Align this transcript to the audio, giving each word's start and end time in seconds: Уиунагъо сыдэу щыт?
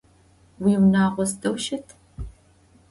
Уиунагъо 0.63 1.23
сыдэу 1.29 1.55
щыт? 1.63 1.87